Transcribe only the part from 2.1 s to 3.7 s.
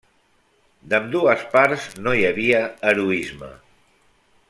hi havia heroisme.